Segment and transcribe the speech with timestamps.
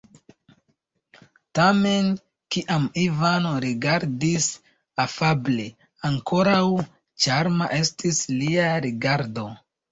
[1.59, 2.07] Tamen,
[2.55, 4.49] kiam Ivano rigardis
[5.05, 5.69] afable,
[6.11, 6.65] ankoraŭ
[7.27, 9.49] ĉarma estis lia rigardo.